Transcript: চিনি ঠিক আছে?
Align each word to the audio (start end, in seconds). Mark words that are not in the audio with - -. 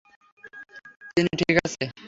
চিনি 1.11 1.31
ঠিক 1.41 1.55
আছে? 1.65 1.83